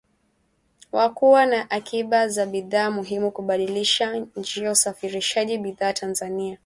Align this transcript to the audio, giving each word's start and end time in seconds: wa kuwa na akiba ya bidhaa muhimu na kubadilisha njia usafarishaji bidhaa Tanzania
wa 0.91 1.09
kuwa 1.09 1.45
na 1.45 1.71
akiba 1.71 2.17
ya 2.37 2.45
bidhaa 2.45 2.91
muhimu 2.91 3.25
na 3.25 3.31
kubadilisha 3.31 4.25
njia 4.35 4.71
usafarishaji 4.71 5.57
bidhaa 5.57 5.93
Tanzania 5.93 6.57